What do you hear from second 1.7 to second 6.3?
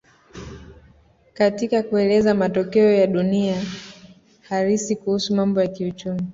kueleza matokeo ya dunia halisi kuhusu mambo ya kiuchumi